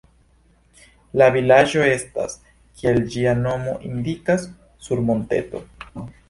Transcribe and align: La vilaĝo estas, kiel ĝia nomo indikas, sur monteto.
La 1.21 1.27
vilaĝo 1.35 1.83
estas, 1.89 2.33
kiel 2.79 2.97
ĝia 3.17 3.35
nomo 3.43 3.77
indikas, 3.91 4.49
sur 4.89 5.05
monteto. 5.13 5.63